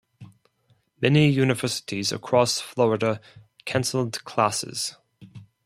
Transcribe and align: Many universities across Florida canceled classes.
Many 0.99 1.29
universities 1.29 2.11
across 2.11 2.59
Florida 2.59 3.21
canceled 3.65 4.23
classes. 4.23 4.97